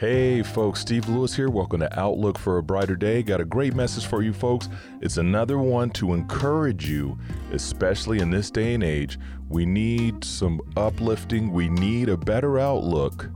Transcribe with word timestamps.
Hey, 0.00 0.42
folks, 0.42 0.80
Steve 0.80 1.10
Lewis 1.10 1.34
here. 1.34 1.50
Welcome 1.50 1.80
to 1.80 2.00
Outlook 2.00 2.38
for 2.38 2.56
a 2.56 2.62
Brighter 2.62 2.96
Day. 2.96 3.22
Got 3.22 3.42
a 3.42 3.44
great 3.44 3.74
message 3.74 4.06
for 4.06 4.22
you, 4.22 4.32
folks. 4.32 4.70
It's 5.02 5.18
another 5.18 5.58
one 5.58 5.90
to 5.90 6.14
encourage 6.14 6.88
you, 6.88 7.18
especially 7.52 8.20
in 8.20 8.30
this 8.30 8.50
day 8.50 8.72
and 8.72 8.82
age. 8.82 9.18
We 9.50 9.66
need 9.66 10.24
some 10.24 10.62
uplifting, 10.74 11.52
we 11.52 11.68
need 11.68 12.08
a 12.08 12.16
better 12.16 12.58
outlook 12.58 13.28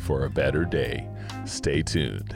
for 0.00 0.24
a 0.24 0.30
better 0.30 0.64
day. 0.64 1.08
Stay 1.44 1.80
tuned. 1.82 2.34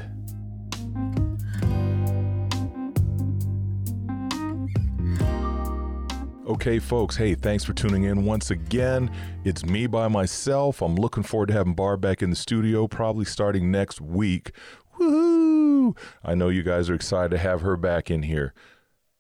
Okay, 6.49 6.79
folks, 6.79 7.15
hey, 7.15 7.35
thanks 7.35 7.63
for 7.63 7.75
tuning 7.75 8.05
in 8.05 8.25
once 8.25 8.51
again. 8.51 9.11
It's 9.45 9.67
me 9.67 9.87
by 9.87 10.09
myself. 10.09 10.81
I'm 10.81 10.97
looking 10.97 11.23
forward 11.23 11.49
to 11.49 11.53
having 11.53 11.75
Barb 11.75 12.01
back 12.01 12.23
in 12.23 12.31
the 12.31 12.37
studio, 12.37 12.89
probably 12.89 13.27
starting 13.27 13.71
next 13.71 14.01
week. 14.01 14.53
Woohoo! 14.99 15.95
I 16.25 16.35
know 16.35 16.49
you 16.49 16.63
guys 16.63 16.89
are 16.89 16.95
excited 16.95 17.33
to 17.33 17.37
have 17.39 17.61
her 17.61 17.77
back 17.77 18.11
in 18.11 18.23
here. 18.23 18.55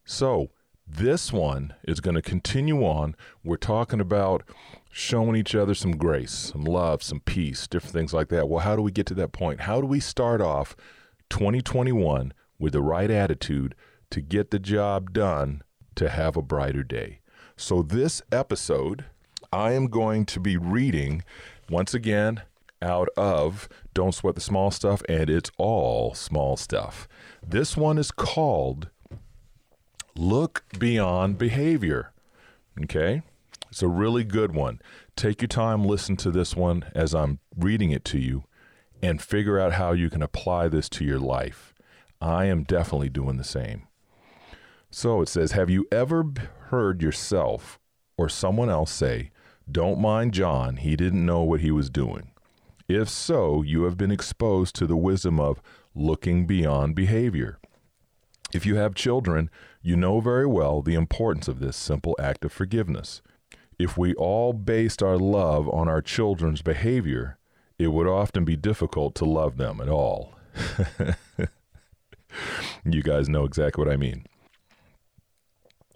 So, 0.06 0.52
this 0.87 1.30
one 1.30 1.74
is 1.87 2.01
going 2.01 2.14
to 2.14 2.23
continue 2.23 2.82
on. 2.82 3.14
We're 3.45 3.59
talking 3.59 4.01
about 4.01 4.42
showing 4.90 5.37
each 5.37 5.54
other 5.54 5.74
some 5.74 5.98
grace, 5.98 6.32
some 6.32 6.65
love, 6.65 7.02
some 7.02 7.20
peace, 7.20 7.66
different 7.66 7.92
things 7.92 8.15
like 8.15 8.29
that. 8.29 8.48
Well, 8.48 8.60
how 8.60 8.74
do 8.74 8.80
we 8.80 8.90
get 8.90 9.04
to 9.09 9.15
that 9.16 9.32
point? 9.32 9.60
How 9.60 9.82
do 9.82 9.87
we 9.87 10.01
start 10.01 10.40
off 10.40 10.76
2021 11.29 12.32
with 12.59 12.73
the 12.73 12.80
right 12.80 13.10
attitude 13.10 13.74
to 14.12 14.23
get 14.23 14.51
the 14.51 14.59
job 14.59 15.12
done 15.12 15.62
to 15.98 16.09
have 16.09 16.37
a 16.37 16.43
brighter 16.43 16.83
day? 16.83 17.20
So, 17.57 17.83
this 17.83 18.23
episode, 18.33 19.05
I 19.52 19.73
am 19.73 19.88
going 19.88 20.27
to 20.27 20.41
be 20.41 20.57
reading 20.57 21.24
once 21.69 21.93
again 21.93 22.43
out 22.80 23.09
of 23.16 23.69
Don't 23.95 24.15
Sweat 24.15 24.34
the 24.34 24.41
Small 24.41 24.71
Stuff, 24.71 25.02
and 25.09 25.29
it's 25.29 25.51
all 25.59 26.15
small 26.15 26.57
stuff. 26.57 27.09
This 27.45 27.77
one 27.77 27.98
is 27.98 28.11
called 28.11 28.88
Look 30.16 30.65
Beyond 30.79 31.37
Behavior. 31.38 32.12
Okay? 32.83 33.23
It's 33.71 33.83
a 33.83 33.88
really 33.88 34.24
good 34.24 34.55
one. 34.55 34.80
Take 35.16 35.43
your 35.43 35.49
time, 35.49 35.85
listen 35.85 36.16
to 36.18 36.30
this 36.30 36.55
one 36.55 36.85
as 36.95 37.15
I'm 37.15 37.40
reading 37.57 37.90
it 37.90 38.05
to 38.07 38.18
you, 38.18 38.45
and 39.02 39.21
figure 39.21 39.59
out 39.59 39.73
how 39.73 39.93
you 39.93 40.10
can 40.10 40.23
apply 40.23 40.68
this 40.68 40.88
to 40.90 41.05
your 41.05 41.18
life. 41.18 41.74
I 42.21 42.45
am 42.45 42.62
definitely 42.62 43.09
doing 43.09 43.37
the 43.37 43.45
same. 43.45 43.87
So 44.90 45.22
it 45.22 45.28
says, 45.28 45.52
Have 45.52 45.70
you 45.70 45.86
ever 45.92 46.24
heard 46.68 47.02
yourself 47.02 47.78
or 48.16 48.28
someone 48.28 48.70
else 48.70 48.90
say, 48.90 49.30
Don't 49.70 50.00
mind 50.00 50.32
John, 50.32 50.76
he 50.76 50.96
didn't 50.96 51.26
know 51.26 51.42
what 51.42 51.60
he 51.60 51.70
was 51.70 51.90
doing? 51.90 52.32
If 52.88 53.09
so, 53.09 53.62
you 53.62 53.82
have 53.82 53.98
been 53.98 54.10
exposed 54.10 54.74
to 54.76 54.86
the 54.86 54.96
wisdom 54.96 55.38
of 55.38 55.60
looking 55.94 56.46
beyond 56.46 56.94
behavior. 56.94 57.59
If 58.54 58.64
you 58.64 58.76
have 58.76 58.94
children, 58.94 59.50
you 59.82 59.94
know 59.94 60.20
very 60.20 60.46
well 60.46 60.80
the 60.80 60.94
importance 60.94 61.48
of 61.48 61.60
this 61.60 61.76
simple 61.76 62.16
act 62.18 62.46
of 62.46 62.52
forgiveness. 62.52 63.20
If 63.78 63.98
we 63.98 64.14
all 64.14 64.54
based 64.54 65.03
our 65.03 65.19
love 65.19 65.69
on 65.69 65.86
our 65.86 66.00
children's 66.00 66.62
behavior, 66.62 67.36
it 67.78 67.88
would 67.88 68.06
often 68.06 68.44
be 68.44 68.56
difficult 68.56 69.14
to 69.16 69.26
love 69.26 69.59
them 69.59 69.82
at 69.82 69.88
all. 69.88 70.34
you 72.84 73.03
guys 73.03 73.28
know 73.28 73.44
exactly 73.44 73.84
what 73.84 73.92
I 73.92 73.97
mean. 73.97 74.25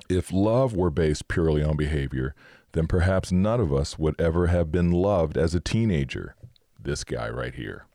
If 0.09 0.33
love 0.33 0.75
were 0.75 0.91
based 0.91 1.29
purely 1.29 1.63
on 1.63 1.77
behavior, 1.77 2.35
then 2.73 2.87
perhaps 2.87 3.31
none 3.31 3.61
of 3.61 3.73
us 3.73 3.99
would 3.99 4.21
ever 4.21 4.49
have 4.49 4.73
been 4.73 4.91
loved 4.91 5.37
as 5.37 5.55
a 5.55 5.61
teenager. 5.61 6.35
This 6.83 7.05
guy 7.05 7.29
right 7.29 7.55
here. 7.55 7.87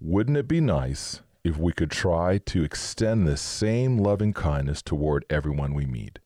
Wouldn't 0.00 0.36
it 0.36 0.46
be 0.46 0.60
nice 0.60 1.22
if 1.42 1.56
we 1.56 1.72
could 1.72 1.90
try 1.90 2.38
to 2.38 2.62
extend 2.62 3.26
this 3.26 3.40
same 3.40 3.98
loving 3.98 4.32
kindness 4.32 4.82
toward 4.82 5.24
everyone 5.28 5.74
we 5.74 5.86
meet? 5.86 6.20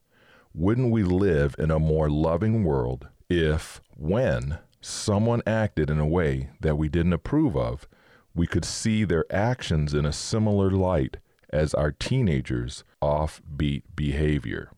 Wouldn't 0.54 0.90
we 0.90 1.02
live 1.02 1.54
in 1.58 1.70
a 1.70 1.78
more 1.78 2.10
loving 2.10 2.64
world 2.64 3.08
if, 3.30 3.80
when 3.96 4.58
someone 4.82 5.42
acted 5.46 5.88
in 5.88 5.98
a 5.98 6.06
way 6.06 6.50
that 6.60 6.76
we 6.76 6.88
didn't 6.88 7.14
approve 7.14 7.56
of, 7.56 7.88
we 8.34 8.46
could 8.46 8.64
see 8.64 9.04
their 9.04 9.24
actions 9.32 9.94
in 9.94 10.04
a 10.04 10.12
similar 10.12 10.70
light 10.70 11.16
as 11.52 11.74
our 11.74 11.92
teenagers' 11.92 12.84
offbeat 13.02 13.82
behavior. 13.94 14.70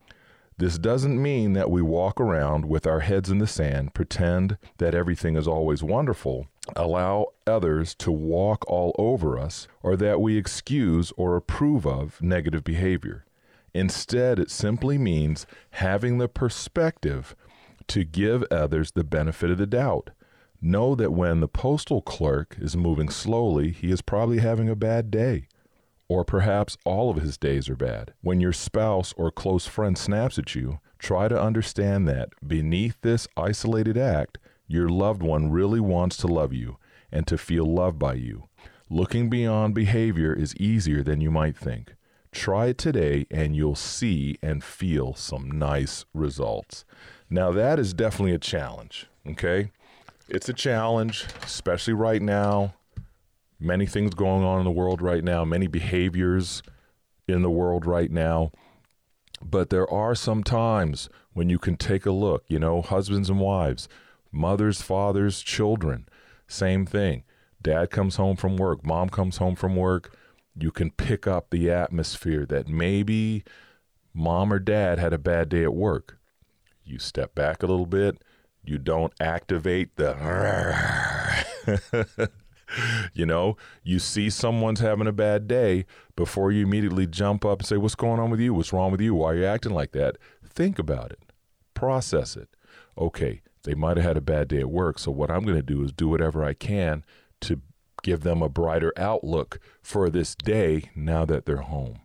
This 0.57 0.77
doesn't 0.77 1.21
mean 1.21 1.51
that 1.53 1.69
we 1.69 1.81
walk 1.81 2.21
around 2.21 2.65
with 2.65 2.87
our 2.87 3.01
heads 3.01 3.29
in 3.29 3.39
the 3.39 3.47
sand, 3.47 3.93
pretend 3.93 4.57
that 4.77 4.95
everything 4.95 5.35
is 5.35 5.49
always 5.49 5.83
wonderful, 5.83 6.47
allow 6.77 7.27
others 7.45 7.93
to 7.95 8.11
walk 8.11 8.63
all 8.69 8.95
over 8.97 9.37
us, 9.37 9.67
or 9.83 9.97
that 9.97 10.21
we 10.21 10.37
excuse 10.37 11.11
or 11.17 11.35
approve 11.35 11.85
of 11.85 12.21
negative 12.21 12.63
behavior. 12.63 13.25
Instead, 13.73 14.39
it 14.39 14.49
simply 14.49 14.97
means 14.97 15.45
having 15.71 16.17
the 16.17 16.29
perspective 16.29 17.35
to 17.87 18.05
give 18.05 18.43
others 18.49 18.91
the 18.91 19.03
benefit 19.03 19.51
of 19.51 19.57
the 19.57 19.67
doubt. 19.67 20.11
Know 20.61 20.95
that 20.95 21.11
when 21.11 21.41
the 21.41 21.49
postal 21.49 22.01
clerk 22.01 22.55
is 22.61 22.77
moving 22.77 23.09
slowly, 23.09 23.71
he 23.71 23.91
is 23.91 24.01
probably 24.01 24.39
having 24.39 24.69
a 24.69 24.75
bad 24.75 25.11
day. 25.11 25.49
Or 26.07 26.23
perhaps 26.23 26.77
all 26.85 27.09
of 27.09 27.17
his 27.17 27.37
days 27.37 27.67
are 27.69 27.75
bad. 27.75 28.13
When 28.21 28.39
your 28.39 28.53
spouse 28.53 29.13
or 29.17 29.31
close 29.31 29.65
friend 29.65 29.97
snaps 29.97 30.37
at 30.37 30.53
you, 30.53 30.79
try 30.99 31.27
to 31.27 31.41
understand 31.41 32.07
that 32.07 32.29
beneath 32.45 33.01
this 33.01 33.27
isolated 33.35 33.97
act, 33.97 34.37
your 34.67 34.87
loved 34.89 35.23
one 35.23 35.49
really 35.51 35.79
wants 35.79 36.17
to 36.17 36.27
love 36.27 36.53
you 36.53 36.77
and 37.11 37.25
to 37.27 37.37
feel 37.37 37.65
loved 37.65 37.97
by 37.97 38.13
you. 38.13 38.43
Looking 38.89 39.29
beyond 39.29 39.73
behavior 39.73 40.31
is 40.33 40.55
easier 40.57 41.01
than 41.01 41.21
you 41.21 41.31
might 41.31 41.57
think. 41.57 41.95
Try 42.31 42.67
it 42.67 42.77
today 42.77 43.25
and 43.31 43.55
you'll 43.55 43.75
see 43.75 44.37
and 44.41 44.63
feel 44.63 45.15
some 45.15 45.49
nice 45.49 46.05
results. 46.13 46.85
Now, 47.29 47.51
that 47.51 47.79
is 47.79 47.93
definitely 47.93 48.35
a 48.35 48.39
challenge, 48.39 49.07
okay? 49.27 49.71
It's 50.27 50.49
a 50.49 50.53
challenge, 50.53 51.25
especially 51.43 51.93
right 51.93 52.21
now 52.21 52.75
many 53.59 53.85
things 53.85 54.13
going 54.13 54.43
on 54.43 54.59
in 54.59 54.65
the 54.65 54.71
world 54.71 55.01
right 55.01 55.23
now, 55.23 55.45
many 55.45 55.67
behaviors 55.67 56.61
in 57.27 57.41
the 57.41 57.49
world 57.49 57.85
right 57.85 58.11
now. 58.11 58.51
But 59.43 59.69
there 59.69 59.89
are 59.91 60.15
some 60.15 60.43
times 60.43 61.09
when 61.33 61.49
you 61.49 61.59
can 61.59 61.75
take 61.75 62.05
a 62.05 62.11
look, 62.11 62.45
you 62.47 62.59
know, 62.59 62.81
husbands 62.81 63.29
and 63.29 63.39
wives, 63.39 63.87
mothers, 64.31 64.81
fathers, 64.81 65.41
children, 65.41 66.07
same 66.47 66.85
thing. 66.85 67.23
Dad 67.61 67.89
comes 67.89 68.15
home 68.17 68.35
from 68.35 68.57
work, 68.57 68.85
mom 68.85 69.09
comes 69.09 69.37
home 69.37 69.55
from 69.55 69.75
work. 69.75 70.15
You 70.57 70.71
can 70.71 70.91
pick 70.91 71.27
up 71.27 71.49
the 71.49 71.69
atmosphere 71.69 72.45
that 72.45 72.67
maybe 72.67 73.43
mom 74.13 74.53
or 74.53 74.59
dad 74.59 74.99
had 74.99 75.13
a 75.13 75.17
bad 75.17 75.49
day 75.49 75.63
at 75.63 75.73
work. 75.73 76.17
You 76.83 76.99
step 76.99 77.35
back 77.35 77.63
a 77.63 77.67
little 77.67 77.87
bit, 77.87 78.21
you 78.63 78.77
don't 78.77 79.13
activate 79.19 79.95
the 79.95 80.15
you 83.13 83.25
know, 83.25 83.57
you 83.83 83.99
see 83.99 84.29
someone's 84.29 84.79
having 84.79 85.07
a 85.07 85.11
bad 85.11 85.47
day 85.47 85.85
before 86.15 86.51
you 86.51 86.65
immediately 86.65 87.07
jump 87.07 87.45
up 87.45 87.59
and 87.59 87.67
say, 87.67 87.77
What's 87.77 87.95
going 87.95 88.19
on 88.19 88.29
with 88.29 88.39
you? 88.39 88.53
What's 88.53 88.73
wrong 88.73 88.91
with 88.91 89.01
you? 89.01 89.15
Why 89.15 89.31
are 89.31 89.35
you 89.35 89.45
acting 89.45 89.73
like 89.73 89.91
that? 89.93 90.17
Think 90.47 90.79
about 90.79 91.11
it, 91.11 91.19
process 91.73 92.35
it. 92.35 92.49
Okay, 92.97 93.41
they 93.63 93.75
might 93.75 93.97
have 93.97 94.05
had 94.05 94.17
a 94.17 94.21
bad 94.21 94.47
day 94.47 94.59
at 94.59 94.69
work. 94.69 94.99
So, 94.99 95.11
what 95.11 95.29
I'm 95.29 95.43
going 95.43 95.57
to 95.57 95.61
do 95.61 95.83
is 95.83 95.91
do 95.91 96.07
whatever 96.07 96.43
I 96.43 96.53
can 96.53 97.03
to 97.41 97.61
give 98.03 98.21
them 98.21 98.41
a 98.41 98.49
brighter 98.49 98.93
outlook 98.97 99.59
for 99.81 100.09
this 100.09 100.35
day 100.35 100.91
now 100.95 101.25
that 101.25 101.45
they're 101.45 101.57
home. 101.57 102.01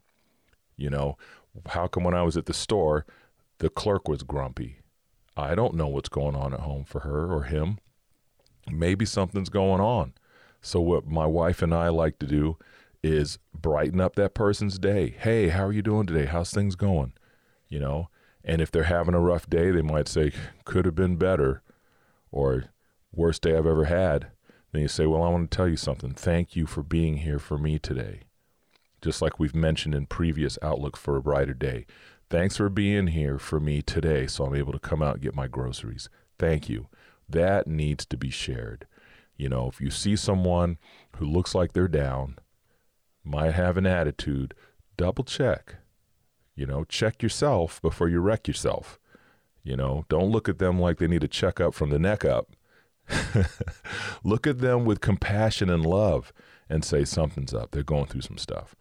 You 0.76 0.90
know, 0.90 1.18
how 1.66 1.86
come 1.86 2.04
when 2.04 2.14
I 2.14 2.22
was 2.22 2.36
at 2.36 2.46
the 2.46 2.54
store, 2.54 3.04
the 3.58 3.68
clerk 3.68 4.08
was 4.08 4.22
grumpy? 4.22 4.78
I 5.36 5.54
don't 5.54 5.74
know 5.74 5.88
what's 5.88 6.08
going 6.08 6.34
on 6.34 6.52
at 6.52 6.60
home 6.60 6.84
for 6.84 7.00
her 7.00 7.32
or 7.32 7.44
him. 7.44 7.78
Maybe 8.70 9.04
something's 9.04 9.48
going 9.48 9.80
on. 9.80 10.14
So, 10.62 10.80
what 10.80 11.06
my 11.06 11.26
wife 11.26 11.62
and 11.62 11.74
I 11.74 11.88
like 11.88 12.18
to 12.18 12.26
do 12.26 12.56
is 13.02 13.38
brighten 13.54 14.00
up 14.00 14.16
that 14.16 14.34
person's 14.34 14.78
day. 14.78 15.14
Hey, 15.18 15.48
how 15.48 15.64
are 15.64 15.72
you 15.72 15.82
doing 15.82 16.06
today? 16.06 16.26
How's 16.26 16.50
things 16.50 16.76
going? 16.76 17.14
You 17.68 17.80
know, 17.80 18.08
and 18.44 18.60
if 18.60 18.70
they're 18.70 18.84
having 18.84 19.14
a 19.14 19.20
rough 19.20 19.48
day, 19.48 19.70
they 19.70 19.82
might 19.82 20.08
say, 20.08 20.32
could 20.64 20.84
have 20.84 20.94
been 20.94 21.16
better 21.16 21.62
or 22.30 22.66
worst 23.12 23.42
day 23.42 23.56
I've 23.56 23.66
ever 23.66 23.84
had. 23.84 24.28
Then 24.72 24.82
you 24.82 24.88
say, 24.88 25.06
well, 25.06 25.22
I 25.22 25.28
want 25.28 25.50
to 25.50 25.56
tell 25.56 25.68
you 25.68 25.76
something. 25.76 26.12
Thank 26.12 26.54
you 26.56 26.66
for 26.66 26.82
being 26.82 27.18
here 27.18 27.38
for 27.38 27.58
me 27.58 27.78
today. 27.78 28.22
Just 29.02 29.22
like 29.22 29.38
we've 29.38 29.54
mentioned 29.54 29.94
in 29.94 30.06
previous 30.06 30.58
Outlook 30.62 30.96
for 30.96 31.16
a 31.16 31.22
Brighter 31.22 31.54
Day. 31.54 31.86
Thanks 32.28 32.58
for 32.58 32.68
being 32.68 33.08
here 33.08 33.38
for 33.38 33.58
me 33.58 33.82
today 33.82 34.26
so 34.26 34.44
I'm 34.44 34.54
able 34.54 34.72
to 34.72 34.78
come 34.78 35.02
out 35.02 35.14
and 35.14 35.22
get 35.22 35.34
my 35.34 35.48
groceries. 35.48 36.08
Thank 36.38 36.68
you. 36.68 36.86
That 37.28 37.66
needs 37.66 38.06
to 38.06 38.16
be 38.16 38.30
shared. 38.30 38.86
You 39.40 39.48
know, 39.48 39.68
if 39.68 39.80
you 39.80 39.90
see 39.90 40.16
someone 40.16 40.76
who 41.16 41.24
looks 41.24 41.54
like 41.54 41.72
they're 41.72 41.88
down, 41.88 42.36
might 43.24 43.54
have 43.54 43.78
an 43.78 43.86
attitude, 43.86 44.52
double 44.98 45.24
check. 45.24 45.76
You 46.54 46.66
know, 46.66 46.84
check 46.84 47.22
yourself 47.22 47.80
before 47.80 48.10
you 48.10 48.20
wreck 48.20 48.46
yourself. 48.46 48.98
You 49.62 49.78
know, 49.78 50.04
don't 50.10 50.30
look 50.30 50.46
at 50.46 50.58
them 50.58 50.78
like 50.78 50.98
they 50.98 51.06
need 51.06 51.24
a 51.24 51.28
checkup 51.28 51.72
from 51.72 51.88
the 51.88 51.98
neck 51.98 52.22
up. 52.22 52.50
Look 54.24 54.46
at 54.46 54.58
them 54.58 54.84
with 54.84 55.00
compassion 55.00 55.68
and 55.70 55.84
love 55.84 56.32
and 56.68 56.84
say 56.84 57.04
something's 57.04 57.52
up. 57.52 57.70
They're 57.70 57.82
going 57.82 58.06
through 58.06 58.20
some 58.20 58.38
stuff. 58.38 58.76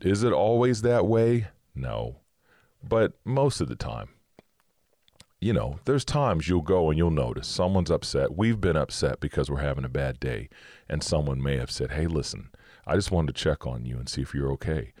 Is 0.00 0.22
it 0.22 0.32
always 0.32 0.82
that 0.82 1.06
way? 1.06 1.48
No. 1.74 2.16
But 2.82 3.12
most 3.24 3.60
of 3.60 3.68
the 3.68 3.76
time, 3.76 4.08
you 5.40 5.52
know, 5.52 5.78
there's 5.84 6.04
times 6.04 6.48
you'll 6.48 6.62
go 6.62 6.88
and 6.88 6.96
you'll 6.96 7.10
notice 7.10 7.46
someone's 7.46 7.90
upset. 7.90 8.36
We've 8.36 8.60
been 8.60 8.76
upset 8.76 9.20
because 9.20 9.50
we're 9.50 9.58
having 9.58 9.84
a 9.84 9.88
bad 9.88 10.18
day. 10.18 10.48
And 10.88 11.02
someone 11.02 11.42
may 11.42 11.56
have 11.58 11.70
said, 11.70 11.92
Hey, 11.92 12.06
listen, 12.06 12.50
I 12.86 12.94
just 12.94 13.10
wanted 13.10 13.34
to 13.34 13.42
check 13.42 13.66
on 13.66 13.84
you 13.84 13.96
and 13.96 14.08
see 14.08 14.22
if 14.22 14.34
you're 14.34 14.52
okay. 14.52 14.92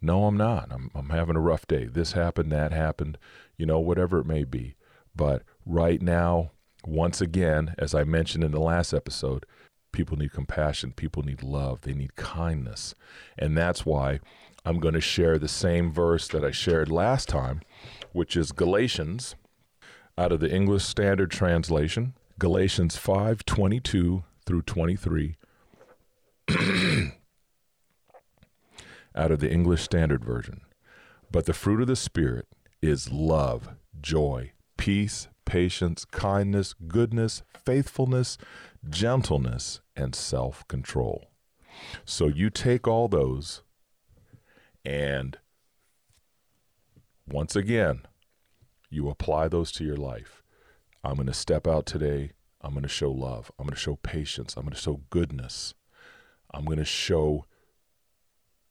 No, 0.00 0.26
I'm 0.26 0.36
not. 0.36 0.68
I'm, 0.70 0.90
I'm 0.94 1.10
having 1.10 1.36
a 1.36 1.40
rough 1.40 1.66
day. 1.66 1.84
This 1.84 2.12
happened, 2.12 2.52
that 2.52 2.72
happened, 2.72 3.18
you 3.56 3.66
know, 3.66 3.80
whatever 3.80 4.18
it 4.20 4.26
may 4.26 4.44
be. 4.44 4.76
But 5.14 5.42
right 5.66 6.00
now, 6.00 6.52
once 6.86 7.20
again, 7.20 7.74
as 7.76 7.94
I 7.94 8.04
mentioned 8.04 8.44
in 8.44 8.52
the 8.52 8.60
last 8.60 8.94
episode, 8.94 9.44
people 9.92 10.16
need 10.16 10.32
compassion, 10.32 10.92
people 10.92 11.22
need 11.22 11.42
love, 11.42 11.82
they 11.82 11.92
need 11.92 12.16
kindness. 12.16 12.94
And 13.36 13.58
that's 13.58 13.84
why 13.84 14.20
I'm 14.64 14.78
going 14.78 14.94
to 14.94 15.00
share 15.00 15.38
the 15.38 15.48
same 15.48 15.92
verse 15.92 16.28
that 16.28 16.44
I 16.44 16.52
shared 16.52 16.90
last 16.90 17.28
time, 17.28 17.60
which 18.12 18.36
is 18.36 18.52
Galatians 18.52 19.34
out 20.18 20.32
of 20.32 20.40
the 20.40 20.50
English 20.50 20.84
Standard 20.84 21.30
Translation, 21.30 22.14
Galatians 22.38 22.96
5:22 22.96 24.24
through 24.46 24.62
23. 24.62 25.36
out 29.14 29.30
of 29.30 29.40
the 29.40 29.50
English 29.50 29.82
Standard 29.82 30.24
Version. 30.24 30.62
But 31.30 31.46
the 31.46 31.52
fruit 31.52 31.80
of 31.80 31.86
the 31.86 31.96
Spirit 31.96 32.46
is 32.82 33.10
love, 33.10 33.70
joy, 34.00 34.52
peace, 34.76 35.28
patience, 35.44 36.04
kindness, 36.04 36.74
goodness, 36.86 37.42
faithfulness, 37.64 38.38
gentleness, 38.88 39.80
and 39.96 40.14
self 40.14 40.66
control. 40.68 41.26
So 42.04 42.26
you 42.28 42.50
take 42.50 42.86
all 42.86 43.08
those 43.08 43.62
and 44.84 45.38
once 47.28 47.54
again, 47.54 48.02
you 48.90 49.08
apply 49.08 49.48
those 49.48 49.72
to 49.72 49.84
your 49.84 49.96
life. 49.96 50.42
I'm 51.02 51.14
going 51.14 51.26
to 51.28 51.32
step 51.34 51.66
out 51.66 51.86
today. 51.86 52.32
I'm 52.60 52.72
going 52.72 52.82
to 52.82 52.88
show 52.88 53.10
love. 53.10 53.50
I'm 53.58 53.66
going 53.66 53.74
to 53.74 53.80
show 53.80 53.96
patience. 53.96 54.56
I'm 54.56 54.64
going 54.64 54.74
to 54.74 54.80
show 54.80 55.00
goodness. 55.08 55.74
I'm 56.52 56.64
going 56.64 56.78
to 56.78 56.84
show 56.84 57.46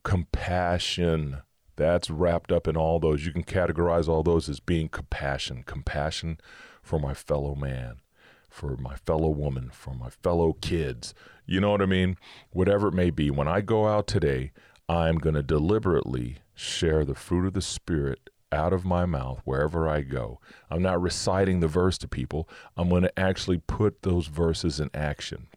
compassion. 0.04 1.38
That's 1.75 2.10
wrapped 2.10 2.51
up 2.51 2.68
in 2.68 2.77
all 2.77 3.00
those. 3.00 3.25
You 3.25 3.31
can 3.31 3.44
categorize 3.44 4.07
all 4.07 4.21
those 4.21 4.50
as 4.50 4.60
being 4.60 4.89
compassion. 4.89 5.63
Compassion 5.63 6.39
for 6.83 7.00
my 7.00 7.13
fellow 7.13 7.56
man, 7.56 8.01
for 8.50 8.75
my 8.77 8.95
fellow 8.95 9.30
woman, 9.30 9.69
for 9.71 9.95
my 9.95 10.10
fellow 10.10 10.54
kids. 10.54 11.13
You 11.45 11.62
know 11.62 11.71
what 11.71 11.81
I 11.81 11.86
mean? 11.88 12.18
Whatever 12.51 12.89
it 12.89 12.94
may 12.94 13.10
be. 13.10 13.31
When 13.31 13.48
I 13.48 13.62
go 13.62 13.88
out 13.88 14.06
today, 14.06 14.51
I'm 14.88 15.18
going 15.18 15.36
to 15.36 15.44
deliberately 15.44 16.39
share 16.54 17.06
the 17.06 17.16
fruit 17.16 17.48
of 17.48 17.54
the 17.54 17.62
Spirit 17.62 18.30
out 18.51 18.74
of 18.74 18.86
my 18.86 19.06
mouth 19.06 19.42
wherever 19.44 19.88
I 19.88 20.01
go. 20.01 20.40
I'm 20.69 20.81
not 20.81 21.01
reciting 21.01 21.60
the 21.60 21.68
verse 21.68 21.98
to 22.00 22.07
people. 22.07 22.50
I'm 22.75 22.90
going 22.90 23.04
to 23.04 23.19
actually 23.19 23.57
put 23.57 24.01
those 24.01 24.28
verses 24.28 24.80
in 24.80 24.90
action. 24.94 25.48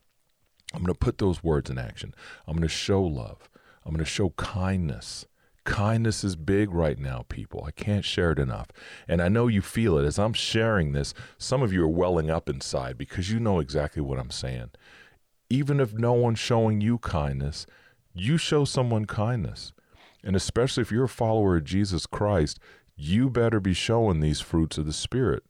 I'm 0.74 0.82
going 0.82 0.94
to 0.94 0.98
put 0.98 1.18
those 1.18 1.42
words 1.42 1.70
in 1.70 1.78
action. 1.78 2.14
I'm 2.46 2.54
going 2.54 2.62
to 2.62 2.68
show 2.68 3.02
love. 3.02 3.50
I'm 3.84 3.92
going 3.92 4.04
to 4.04 4.10
show 4.10 4.30
kindness. 4.30 5.26
Kindness 5.64 6.24
is 6.24 6.34
big 6.34 6.72
right 6.72 6.98
now, 6.98 7.24
people. 7.28 7.64
I 7.64 7.70
can't 7.70 8.04
share 8.04 8.32
it 8.32 8.38
enough. 8.38 8.68
And 9.06 9.22
I 9.22 9.28
know 9.28 9.46
you 9.46 9.62
feel 9.62 9.96
it. 9.98 10.04
As 10.04 10.18
I'm 10.18 10.32
sharing 10.32 10.92
this, 10.92 11.14
some 11.38 11.62
of 11.62 11.72
you 11.72 11.84
are 11.84 11.88
welling 11.88 12.30
up 12.30 12.48
inside 12.48 12.98
because 12.98 13.30
you 13.30 13.38
know 13.38 13.60
exactly 13.60 14.02
what 14.02 14.18
I'm 14.18 14.30
saying. 14.30 14.70
Even 15.48 15.78
if 15.78 15.92
no 15.92 16.14
one's 16.14 16.38
showing 16.38 16.80
you 16.80 16.98
kindness, 16.98 17.66
you 18.14 18.38
show 18.38 18.64
someone 18.64 19.04
kindness. 19.04 19.72
And 20.24 20.34
especially 20.34 20.82
if 20.82 20.90
you're 20.90 21.04
a 21.04 21.08
follower 21.08 21.56
of 21.56 21.64
Jesus 21.64 22.06
Christ, 22.06 22.58
you 23.02 23.28
better 23.28 23.60
be 23.60 23.74
showing 23.74 24.20
these 24.20 24.40
fruits 24.40 24.78
of 24.78 24.86
the 24.86 24.92
Spirit. 24.92 25.42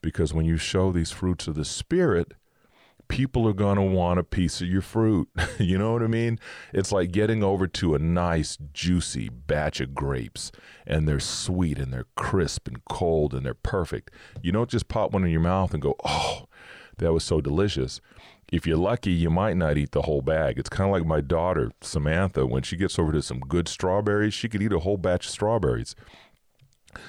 Because 0.00 0.32
when 0.32 0.44
you 0.44 0.56
show 0.56 0.92
these 0.92 1.10
fruits 1.10 1.48
of 1.48 1.54
the 1.54 1.64
Spirit, 1.64 2.34
people 3.08 3.48
are 3.48 3.54
going 3.54 3.76
to 3.76 3.82
want 3.82 4.20
a 4.20 4.24
piece 4.24 4.60
of 4.60 4.68
your 4.68 4.82
fruit. 4.82 5.28
you 5.58 5.78
know 5.78 5.94
what 5.94 6.02
I 6.02 6.06
mean? 6.06 6.38
It's 6.72 6.92
like 6.92 7.10
getting 7.10 7.42
over 7.42 7.66
to 7.66 7.94
a 7.94 7.98
nice, 7.98 8.58
juicy 8.72 9.28
batch 9.28 9.80
of 9.80 9.94
grapes, 9.94 10.52
and 10.86 11.08
they're 11.08 11.18
sweet 11.18 11.78
and 11.78 11.92
they're 11.92 12.06
crisp 12.16 12.68
and 12.68 12.84
cold 12.84 13.34
and 13.34 13.44
they're 13.44 13.54
perfect. 13.54 14.10
You 14.42 14.52
don't 14.52 14.70
just 14.70 14.88
pop 14.88 15.12
one 15.12 15.24
in 15.24 15.30
your 15.30 15.40
mouth 15.40 15.72
and 15.72 15.82
go, 15.82 15.96
oh, 16.04 16.44
that 16.98 17.12
was 17.12 17.24
so 17.24 17.40
delicious. 17.40 18.00
If 18.50 18.66
you're 18.66 18.78
lucky, 18.78 19.12
you 19.12 19.28
might 19.28 19.56
not 19.56 19.76
eat 19.76 19.92
the 19.92 20.02
whole 20.02 20.22
bag. 20.22 20.58
It's 20.58 20.70
kind 20.70 20.88
of 20.88 20.92
like 20.92 21.06
my 21.06 21.20
daughter, 21.20 21.70
Samantha, 21.82 22.46
when 22.46 22.62
she 22.62 22.76
gets 22.76 22.98
over 22.98 23.12
to 23.12 23.22
some 23.22 23.40
good 23.40 23.68
strawberries, 23.68 24.32
she 24.32 24.48
could 24.48 24.62
eat 24.62 24.72
a 24.72 24.78
whole 24.78 24.96
batch 24.96 25.26
of 25.26 25.32
strawberries. 25.32 25.94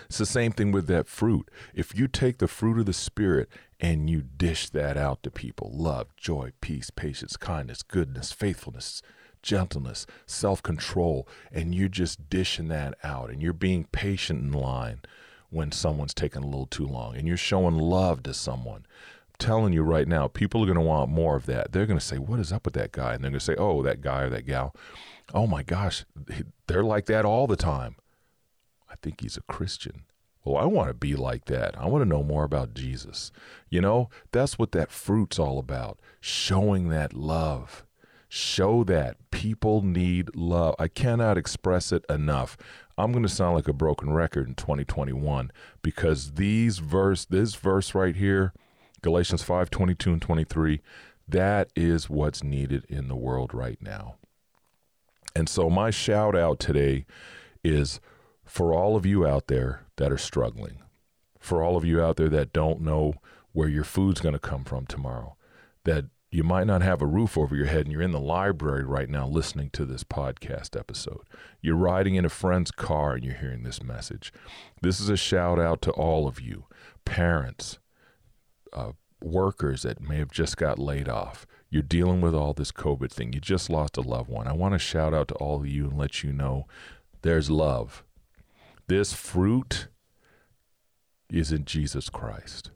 It's 0.06 0.18
the 0.18 0.26
same 0.26 0.52
thing 0.52 0.72
with 0.72 0.88
that 0.88 1.08
fruit. 1.08 1.50
If 1.74 1.96
you 1.96 2.08
take 2.08 2.40
the 2.40 2.48
fruit 2.48 2.80
of 2.80 2.86
the 2.86 2.94
Spirit 2.94 3.50
and 3.80 4.10
you 4.10 4.22
dish 4.22 4.70
that 4.70 4.98
out 4.98 5.24
to 5.24 5.31
people 5.31 5.72
love, 5.74 6.16
joy, 6.18 6.52
peace, 6.62 6.90
patience, 6.90 7.38
kindness, 7.38 7.84
goodness, 7.84 8.31
faithfulness, 8.31 9.02
gentleness, 9.42 10.06
self 10.26 10.62
control 10.62 11.28
and 11.52 11.74
you're 11.74 11.88
just 11.88 12.30
dishing 12.30 12.68
that 12.70 12.96
out 13.04 13.30
and 13.30 13.42
you're 13.42 13.54
being 13.54 13.86
patient 13.86 14.42
in 14.42 14.52
line 14.52 15.02
when 15.50 15.72
someone's 15.72 16.14
taking 16.14 16.44
a 16.44 16.48
little 16.48 16.68
too 16.68 16.86
long 16.86 17.16
and 17.16 17.28
you're 17.28 17.38
showing 17.38 17.78
love 17.78 18.24
to 18.24 18.34
someone. 18.34 18.86
Telling 19.38 19.72
you 19.72 19.84
right 19.84 20.08
now, 20.08 20.28
people 20.28 20.62
are 20.62 20.66
going 20.66 20.76
to 20.76 20.81
want 20.81 21.10
more 21.10 21.38
of 21.38 21.46
that. 21.46 21.72
They're 21.72 21.86
going 21.86 21.98
to 21.98 22.06
say, 22.06 22.18
What 22.18 22.42
is 22.42 22.52
up 22.52 22.66
with 22.66 22.74
that 22.74 22.92
guy? 22.92 23.14
And 23.14 23.24
they're 23.24 23.31
going 23.31 23.40
to 23.40 23.46
say, 23.46 23.56
Oh, 23.56 23.81
that 23.84 24.02
guy 24.02 24.24
or 24.24 24.30
that 24.30 24.46
gal. 24.46 24.76
Oh 25.34 25.48
my 25.48 25.64
gosh, 25.64 26.04
they're 26.68 26.84
like 26.84 27.06
that 27.06 27.24
all 27.24 27.48
the 27.48 27.56
time. 27.56 27.96
I 28.89 28.95
think 29.01 29.21
he's 29.21 29.38
a 29.38 29.41
Christian. 29.41 30.03
Well, 30.44 30.57
I 30.57 30.65
want 30.65 30.88
to 30.88 30.94
be 30.94 31.15
like 31.15 31.45
that. 31.45 31.77
I 31.77 31.86
want 31.88 32.03
to 32.03 32.09
know 32.09 32.24
more 32.24 32.44
about 32.44 32.74
Jesus. 32.74 33.31
You 33.69 33.81
know, 33.81 34.09
that's 34.31 34.57
what 34.57 34.71
that 34.71 34.91
fruit's 34.91 35.38
all 35.38 35.59
about 35.59 36.00
showing 36.21 36.89
that 36.89 37.13
love. 37.13 37.86
Show 38.30 38.83
that 38.86 39.18
people 39.31 39.81
need 39.81 40.36
love. 40.36 40.75
I 40.77 40.88
cannot 40.88 41.38
express 41.38 41.91
it 41.91 42.06
enough. 42.09 42.57
I'm 42.97 43.12
going 43.12 43.24
to 43.24 43.30
sound 43.30 43.56
like 43.56 43.68
a 43.68 43.74
broken 43.74 44.13
record 44.13 44.47
in 44.47 44.56
2021 44.56 45.51
because 45.81 46.33
these 46.33 46.80
verse 46.80 47.25
this 47.25 47.56
verse 47.56 47.95
right 47.95 48.15
here, 48.15 48.53
Galatians 49.01 49.42
5, 49.42 49.69
22 49.69 50.13
and 50.13 50.21
23, 50.21 50.81
that 51.27 51.69
is 51.75 52.09
what's 52.09 52.44
needed 52.44 52.85
in 52.89 53.07
the 53.07 53.15
world 53.15 53.53
right 53.53 53.81
now. 53.81 54.15
And 55.35 55.47
so 55.47 55.69
my 55.69 55.90
shout 55.90 56.35
out 56.35 56.59
today 56.59 57.06
is 57.64 57.99
for 58.49 58.73
all 58.73 58.95
of 58.95 59.06
you 59.06 59.27
out 59.27 59.45
there 59.45 59.85
that 59.97 60.11
are 60.11 60.18
struggling, 60.18 60.79
for 61.37 61.61
all 61.61 61.77
of 61.77 61.85
you 61.85 62.01
out 62.01 62.18
there 62.18 62.29
that 62.29 62.51
don't 62.51 62.81
know 62.81 63.13
where 63.51 63.69
your 63.69 63.83
food's 63.83 64.21
going 64.21 64.33
to 64.33 64.39
come 64.39 64.63
from 64.63 64.87
tomorrow, 64.87 65.35
that 65.83 66.06
you 66.31 66.44
might 66.44 66.65
not 66.65 66.81
have 66.81 66.99
a 66.99 67.06
roof 67.07 67.37
over 67.37 67.56
your 67.56 67.68
head 67.68 67.81
and 67.81 67.91
you're 67.91 68.01
in 68.01 68.11
the 68.11 68.19
library 68.19 68.83
right 68.83 69.07
now 69.07 69.27
listening 69.27 69.69
to 69.69 69.85
this 69.85 70.03
podcast 70.03 70.77
episode. 70.77 71.21
You're 71.61 71.75
riding 71.75 72.15
in 72.15 72.25
a 72.25 72.29
friend's 72.29 72.71
car 72.71 73.13
and 73.13 73.23
you're 73.23 73.35
hearing 73.35 73.61
this 73.61 73.83
message. 73.83 74.33
This 74.81 74.99
is 74.99 75.09
a 75.09 75.18
shout 75.18 75.59
out 75.59 75.83
to 75.83 75.91
all 75.91 76.27
of 76.27 76.41
you, 76.41 76.65
parents, 77.06 77.77
uh, 78.73 78.94
workers 79.21 79.83
that 79.83 80.01
may 80.01 80.18
have 80.18 80.31
just 80.31 80.57
got 80.57 80.79
laid 80.79 81.07
off. 81.07 81.45
You're 81.69 81.83
dealing 81.83 82.19
with 82.19 82.33
all 82.33 82.53
this 82.53 82.71
COVID 82.71 83.11
thing. 83.11 83.31
You 83.31 83.41
just 83.41 83.69
lost 83.69 83.95
a 83.97 84.01
loved 84.01 84.29
one. 84.29 84.47
I 84.47 84.53
want 84.53 84.73
to 84.73 84.79
shout 84.79 85.13
out 85.13 85.27
to 85.27 85.35
all 85.35 85.57
of 85.57 85.68
you 85.68 85.87
and 85.87 85.99
let 85.99 86.23
you 86.23 86.33
know 86.33 86.65
there's 87.21 87.51
love 87.51 88.03
this 88.90 89.14
fruit 89.14 89.88
is 91.31 91.52
in 91.52 91.64
Jesus 91.64 92.10
Christ. 92.10 92.72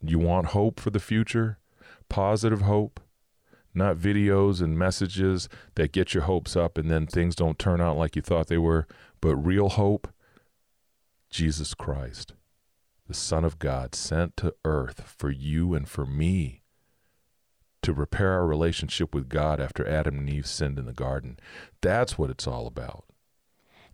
You 0.00 0.20
want 0.20 0.46
hope 0.46 0.78
for 0.78 0.90
the 0.90 1.00
future? 1.00 1.58
Positive 2.08 2.62
hope? 2.62 3.00
Not 3.74 3.96
videos 3.96 4.62
and 4.62 4.78
messages 4.78 5.48
that 5.74 5.92
get 5.92 6.14
your 6.14 6.22
hopes 6.22 6.56
up 6.56 6.78
and 6.78 6.88
then 6.88 7.06
things 7.06 7.34
don't 7.34 7.58
turn 7.58 7.80
out 7.80 7.98
like 7.98 8.14
you 8.14 8.22
thought 8.22 8.46
they 8.46 8.58
were, 8.58 8.86
but 9.20 9.34
real 9.34 9.70
hope? 9.70 10.08
Jesus 11.30 11.74
Christ, 11.74 12.34
the 13.08 13.14
Son 13.14 13.44
of 13.44 13.58
God, 13.58 13.96
sent 13.96 14.36
to 14.36 14.54
earth 14.64 15.02
for 15.18 15.30
you 15.30 15.74
and 15.74 15.88
for 15.88 16.06
me 16.06 16.62
to 17.82 17.92
repair 17.92 18.32
our 18.34 18.46
relationship 18.46 19.14
with 19.16 19.28
God 19.28 19.60
after 19.60 19.86
Adam 19.86 20.18
and 20.18 20.30
Eve 20.30 20.46
sinned 20.46 20.78
in 20.78 20.86
the 20.86 20.92
garden. 20.92 21.40
That's 21.80 22.16
what 22.16 22.30
it's 22.30 22.46
all 22.46 22.68
about. 22.68 23.09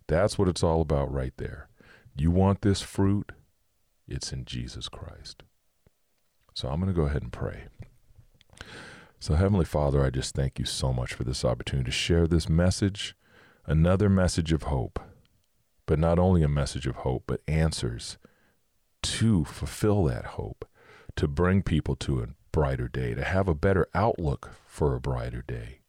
That's 0.07 0.37
what 0.37 0.47
it's 0.47 0.63
all 0.63 0.81
about 0.81 1.11
right 1.11 1.33
there. 1.37 1.69
You 2.15 2.31
want 2.31 2.61
this 2.61 2.81
fruit? 2.81 3.31
It's 4.07 4.31
in 4.31 4.45
Jesus 4.45 4.87
Christ. 4.89 5.43
So 6.53 6.69
I'm 6.69 6.79
going 6.79 6.93
to 6.93 6.99
go 6.99 7.07
ahead 7.07 7.21
and 7.21 7.31
pray. 7.31 7.65
So, 9.19 9.35
Heavenly 9.35 9.65
Father, 9.65 10.03
I 10.03 10.09
just 10.09 10.35
thank 10.35 10.59
you 10.59 10.65
so 10.65 10.93
much 10.93 11.13
for 11.13 11.23
this 11.23 11.43
opportunity 11.43 11.85
to 11.85 11.95
share 11.95 12.27
this 12.27 12.47
message, 12.47 13.15
another 13.65 14.09
message 14.09 14.51
of 14.53 14.63
hope, 14.63 14.99
but 15.85 15.99
not 15.99 16.19
only 16.19 16.43
a 16.43 16.47
message 16.47 16.87
of 16.87 16.97
hope, 16.97 17.23
but 17.27 17.41
answers 17.47 18.17
to 19.03 19.43
fulfill 19.45 20.03
that 20.05 20.25
hope, 20.25 20.65
to 21.15 21.27
bring 21.27 21.63
people 21.63 21.95
to 21.95 22.21
a 22.21 22.27
brighter 22.51 22.87
day, 22.87 23.13
to 23.15 23.23
have 23.23 23.47
a 23.47 23.55
better 23.55 23.87
outlook 23.93 24.51
for 24.65 24.95
a 24.95 25.01
brighter 25.01 25.43
day. 25.47 25.79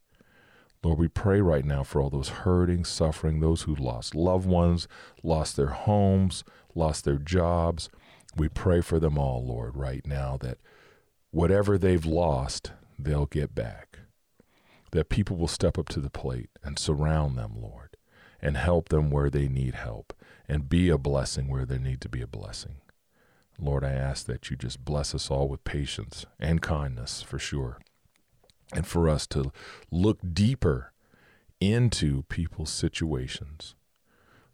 Lord, 0.85 0.99
we 0.99 1.08
pray 1.08 1.40
right 1.40 1.64
now 1.64 1.82
for 1.82 2.00
all 2.00 2.11
those 2.11 2.28
hurting, 2.28 2.85
suffering, 2.85 3.40
those 3.40 3.62
who 3.62 3.75
lost 3.75 4.14
loved 4.14 4.47
ones, 4.47 4.87
lost 5.23 5.56
their 5.56 5.68
homes, 5.68 6.44
lost 6.75 7.04
their 7.04 7.18
jobs. 7.18 7.88
We 8.37 8.49
pray 8.49 8.80
for 8.80 9.00
them 9.00 9.18
all, 9.18 9.44
Lord, 9.44 9.76
right 9.76 10.06
now 10.06 10.38
that 10.40 10.58
whatever 11.30 11.76
they've 11.78 12.06
lost, 12.06 12.73
they'll 12.99 13.26
get 13.26 13.54
back. 13.54 13.99
That 14.92 15.08
people 15.08 15.37
will 15.37 15.49
step 15.49 15.78
up 15.78 15.88
to 15.90 16.00
the 16.00 16.11
plate 16.11 16.50
and 16.62 16.78
surround 16.78 17.37
them, 17.37 17.54
Lord, 17.56 17.97
and 18.40 18.56
help 18.56 18.88
them 18.88 19.11
where 19.11 19.30
they 19.30 19.49
need 19.49 19.75
help 19.75 20.12
and 20.49 20.68
be 20.68 20.88
a 20.88 20.97
blessing 20.97 21.49
where 21.49 21.66
there 21.66 21.78
need 21.78 22.00
to 22.02 22.08
be 22.08 22.23
a 22.23 22.26
blessing. 22.26 22.76
Lord, 23.58 23.85
I 23.85 23.90
ask 23.90 24.26
that 24.26 24.49
you 24.49 24.56
just 24.56 24.85
bless 24.85 25.14
us 25.14 25.30
all 25.30 25.49
with 25.49 25.64
patience 25.64 26.25
and 26.38 26.62
kindness 26.62 27.23
for 27.23 27.40
sure 27.40 27.80
and 28.75 28.87
for 28.87 29.08
us 29.08 29.26
to 29.28 29.52
look 29.90 30.18
deeper 30.32 30.92
into 31.60 32.22
people's 32.25 32.70
situations. 32.70 33.75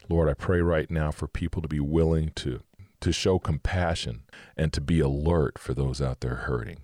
Lord, 0.09 0.29
I 0.29 0.35
pray 0.35 0.61
right 0.61 0.91
now 0.91 1.11
for 1.11 1.27
people 1.27 1.63
to 1.63 1.69
be 1.69 1.81
willing 1.81 2.31
to 2.37 2.63
to 3.01 3.13
show 3.13 3.39
compassion 3.39 4.23
and 4.57 4.73
to 4.73 4.81
be 4.81 4.99
alert 4.99 5.59
for 5.59 5.75
those 5.75 6.01
out 6.01 6.21
there 6.21 6.37
hurting 6.37 6.79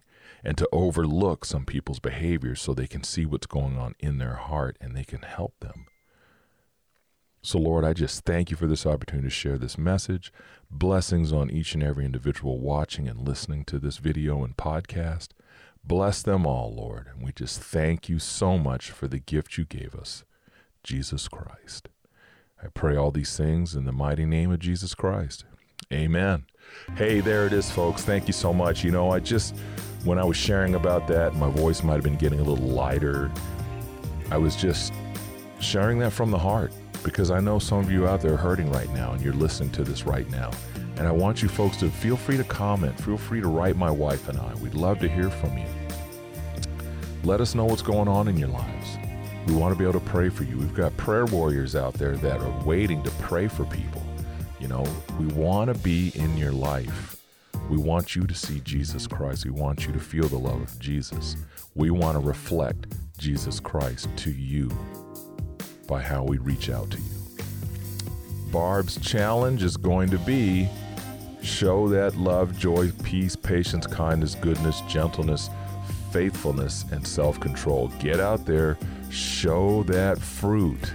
and 0.44 0.58
to 0.58 0.68
overlook 0.70 1.46
some 1.46 1.64
people's 1.64 1.98
behavior 1.98 2.54
so 2.54 2.74
they 2.74 2.86
can 2.86 3.02
see 3.02 3.24
what's 3.24 3.46
going 3.46 3.78
on 3.78 3.94
in 4.00 4.18
their 4.18 4.34
heart 4.34 4.76
and 4.82 4.94
they 4.94 5.04
can 5.04 5.22
help 5.22 5.54
them. 5.60 5.86
So, 7.42 7.58
Lord, 7.58 7.86
I 7.86 7.94
just 7.94 8.26
thank 8.26 8.50
you 8.50 8.56
for 8.56 8.66
this 8.66 8.84
opportunity 8.84 9.28
to 9.28 9.34
share 9.34 9.56
this 9.56 9.78
message. 9.78 10.30
Blessings 10.70 11.32
on 11.32 11.50
each 11.50 11.72
and 11.72 11.82
every 11.82 12.04
individual 12.04 12.60
watching 12.60 13.08
and 13.08 13.26
listening 13.26 13.64
to 13.64 13.78
this 13.78 13.96
video 13.96 14.44
and 14.44 14.56
podcast. 14.56 15.28
Bless 15.84 16.22
them 16.22 16.46
all, 16.46 16.74
Lord. 16.74 17.08
And 17.08 17.24
we 17.24 17.32
just 17.32 17.60
thank 17.60 18.08
you 18.08 18.18
so 18.18 18.58
much 18.58 18.90
for 18.90 19.08
the 19.08 19.18
gift 19.18 19.58
you 19.58 19.64
gave 19.64 19.94
us, 19.94 20.24
Jesus 20.84 21.28
Christ. 21.28 21.88
I 22.62 22.68
pray 22.68 22.96
all 22.96 23.10
these 23.10 23.36
things 23.36 23.74
in 23.74 23.84
the 23.84 23.92
mighty 23.92 24.26
name 24.26 24.50
of 24.50 24.58
Jesus 24.58 24.94
Christ. 24.94 25.44
Amen. 25.92 26.44
Hey, 26.94 27.20
there 27.20 27.46
it 27.46 27.52
is, 27.52 27.70
folks. 27.70 28.02
Thank 28.02 28.26
you 28.26 28.32
so 28.32 28.52
much. 28.52 28.84
You 28.84 28.90
know, 28.90 29.10
I 29.10 29.18
just, 29.18 29.56
when 30.04 30.18
I 30.18 30.24
was 30.24 30.36
sharing 30.36 30.74
about 30.74 31.08
that, 31.08 31.34
my 31.34 31.50
voice 31.50 31.82
might 31.82 31.94
have 31.94 32.04
been 32.04 32.16
getting 32.16 32.38
a 32.38 32.44
little 32.44 32.68
lighter. 32.68 33.30
I 34.30 34.36
was 34.36 34.54
just 34.54 34.92
sharing 35.58 35.98
that 36.00 36.12
from 36.12 36.30
the 36.30 36.38
heart 36.38 36.72
because 37.02 37.30
I 37.30 37.40
know 37.40 37.58
some 37.58 37.78
of 37.78 37.90
you 37.90 38.06
out 38.06 38.20
there 38.20 38.34
are 38.34 38.36
hurting 38.36 38.70
right 38.70 38.90
now 38.90 39.12
and 39.12 39.22
you're 39.22 39.32
listening 39.32 39.70
to 39.72 39.84
this 39.84 40.04
right 40.04 40.28
now. 40.30 40.50
And 41.00 41.08
I 41.08 41.12
want 41.12 41.40
you 41.40 41.48
folks 41.48 41.78
to 41.78 41.88
feel 41.88 42.14
free 42.14 42.36
to 42.36 42.44
comment, 42.44 43.00
feel 43.00 43.16
free 43.16 43.40
to 43.40 43.48
write 43.48 43.74
my 43.74 43.90
wife 43.90 44.28
and 44.28 44.38
I. 44.38 44.52
We'd 44.56 44.74
love 44.74 44.98
to 44.98 45.08
hear 45.08 45.30
from 45.30 45.56
you. 45.56 45.64
Let 47.24 47.40
us 47.40 47.54
know 47.54 47.64
what's 47.64 47.80
going 47.80 48.06
on 48.06 48.28
in 48.28 48.36
your 48.36 48.50
lives. 48.50 48.98
We 49.46 49.54
want 49.54 49.72
to 49.72 49.78
be 49.78 49.88
able 49.88 49.98
to 49.98 50.06
pray 50.06 50.28
for 50.28 50.44
you. 50.44 50.58
We've 50.58 50.74
got 50.74 50.94
prayer 50.98 51.24
warriors 51.24 51.74
out 51.74 51.94
there 51.94 52.18
that 52.18 52.42
are 52.42 52.64
waiting 52.66 53.02
to 53.04 53.10
pray 53.12 53.48
for 53.48 53.64
people. 53.64 54.02
You 54.60 54.68
know, 54.68 54.84
we 55.18 55.24
want 55.28 55.74
to 55.74 55.80
be 55.82 56.12
in 56.16 56.36
your 56.36 56.52
life. 56.52 57.16
We 57.70 57.78
want 57.78 58.14
you 58.14 58.26
to 58.26 58.34
see 58.34 58.60
Jesus 58.60 59.06
Christ. 59.06 59.46
We 59.46 59.52
want 59.52 59.86
you 59.86 59.94
to 59.94 60.00
feel 60.00 60.28
the 60.28 60.36
love 60.36 60.60
of 60.60 60.78
Jesus. 60.78 61.34
We 61.74 61.90
want 61.90 62.16
to 62.16 62.20
reflect 62.20 62.88
Jesus 63.16 63.58
Christ 63.58 64.10
to 64.16 64.30
you 64.30 64.70
by 65.88 66.02
how 66.02 66.24
we 66.24 66.36
reach 66.36 66.68
out 66.68 66.90
to 66.90 66.98
you. 66.98 67.20
Barb's 68.52 68.98
challenge 68.98 69.62
is 69.62 69.78
going 69.78 70.10
to 70.10 70.18
be 70.18 70.68
show 71.42 71.88
that 71.88 72.16
love, 72.16 72.58
joy, 72.58 72.90
peace, 73.02 73.36
patience, 73.36 73.86
kindness, 73.86 74.34
goodness, 74.34 74.80
gentleness, 74.88 75.50
faithfulness, 76.12 76.84
and 76.92 77.06
self 77.06 77.40
control. 77.40 77.88
Get 77.98 78.20
out 78.20 78.46
there, 78.46 78.78
show 79.10 79.82
that 79.84 80.18
fruit. 80.18 80.92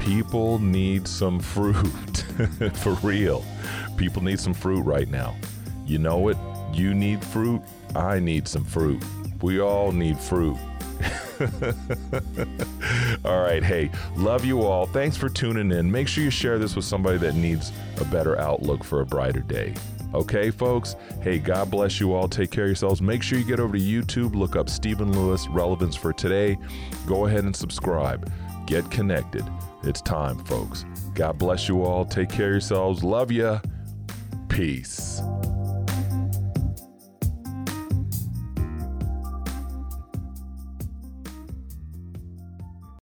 People 0.00 0.58
need 0.58 1.08
some 1.08 1.40
fruit 1.40 1.76
for 2.74 2.94
real. 3.02 3.44
People 3.96 4.22
need 4.22 4.40
some 4.40 4.54
fruit 4.54 4.82
right 4.82 5.08
now. 5.08 5.34
You 5.86 5.98
know 5.98 6.28
it. 6.28 6.36
You 6.72 6.94
need 6.94 7.24
fruit. 7.24 7.62
I 7.94 8.18
need 8.18 8.48
some 8.48 8.64
fruit. 8.64 9.02
We 9.40 9.60
all 9.60 9.92
need 9.92 10.18
fruit. 10.18 10.56
all 13.24 13.40
right. 13.40 13.62
Hey, 13.62 13.90
love 14.16 14.44
you 14.44 14.62
all. 14.62 14.86
Thanks 14.86 15.16
for 15.16 15.28
tuning 15.28 15.70
in. 15.72 15.90
Make 15.90 16.08
sure 16.08 16.24
you 16.24 16.30
share 16.30 16.58
this 16.58 16.76
with 16.76 16.84
somebody 16.84 17.18
that 17.18 17.34
needs 17.34 17.72
a 18.00 18.04
better 18.06 18.38
outlook 18.38 18.84
for 18.84 19.00
a 19.00 19.06
brighter 19.06 19.40
day. 19.40 19.74
Okay, 20.14 20.50
folks? 20.52 20.94
Hey, 21.22 21.38
God 21.38 21.70
bless 21.70 21.98
you 21.98 22.14
all. 22.14 22.28
Take 22.28 22.52
care 22.52 22.64
of 22.64 22.68
yourselves. 22.68 23.02
Make 23.02 23.22
sure 23.22 23.36
you 23.36 23.44
get 23.44 23.58
over 23.58 23.76
to 23.76 23.82
YouTube, 23.82 24.36
look 24.36 24.54
up 24.54 24.68
Stephen 24.68 25.12
Lewis 25.12 25.48
Relevance 25.48 25.96
for 25.96 26.12
Today. 26.12 26.56
Go 27.06 27.26
ahead 27.26 27.44
and 27.44 27.54
subscribe. 27.54 28.30
Get 28.66 28.88
connected. 28.92 29.44
It's 29.82 30.00
time, 30.00 30.38
folks. 30.44 30.84
God 31.14 31.36
bless 31.38 31.68
you 31.68 31.82
all. 31.82 32.04
Take 32.04 32.28
care 32.28 32.46
of 32.46 32.52
yourselves. 32.52 33.02
Love 33.02 33.32
ya. 33.32 33.58
Peace. 34.48 35.20